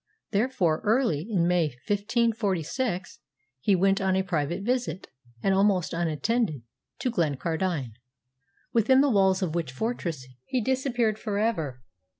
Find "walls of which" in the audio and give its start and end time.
9.11-9.71